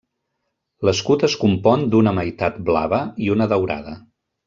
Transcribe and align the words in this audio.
L'escut 0.87 1.27
es 1.27 1.35
compon 1.43 1.85
d'una 1.97 2.17
meitat 2.23 2.61
blava, 2.71 3.03
i 3.27 3.33
una 3.39 3.53
daurada. 3.57 3.99